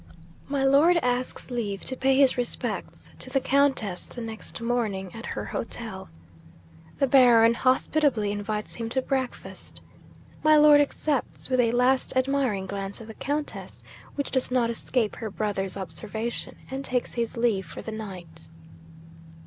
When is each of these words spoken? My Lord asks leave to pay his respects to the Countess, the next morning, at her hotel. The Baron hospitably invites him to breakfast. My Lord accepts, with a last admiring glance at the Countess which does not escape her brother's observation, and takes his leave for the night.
My 0.49 0.63
Lord 0.63 0.97
asks 1.03 1.51
leave 1.51 1.85
to 1.85 1.95
pay 1.95 2.17
his 2.17 2.35
respects 2.35 3.11
to 3.19 3.29
the 3.29 3.39
Countess, 3.39 4.07
the 4.07 4.19
next 4.19 4.59
morning, 4.59 5.13
at 5.13 5.27
her 5.27 5.45
hotel. 5.45 6.09
The 6.97 7.05
Baron 7.05 7.53
hospitably 7.53 8.31
invites 8.31 8.73
him 8.73 8.89
to 8.89 9.01
breakfast. 9.03 9.79
My 10.41 10.57
Lord 10.57 10.81
accepts, 10.81 11.49
with 11.51 11.59
a 11.59 11.71
last 11.73 12.13
admiring 12.17 12.65
glance 12.65 12.99
at 12.99 13.05
the 13.05 13.13
Countess 13.13 13.83
which 14.15 14.31
does 14.31 14.49
not 14.49 14.71
escape 14.71 15.17
her 15.17 15.29
brother's 15.29 15.77
observation, 15.77 16.55
and 16.71 16.83
takes 16.83 17.13
his 17.13 17.37
leave 17.37 17.67
for 17.67 17.83
the 17.83 17.91
night. 17.91 18.47